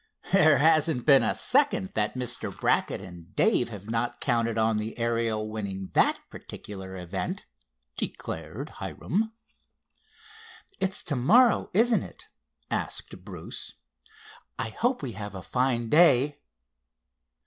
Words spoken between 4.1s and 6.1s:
counted on the Ariel winning